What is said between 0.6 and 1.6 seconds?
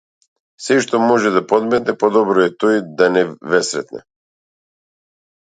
Сешто може да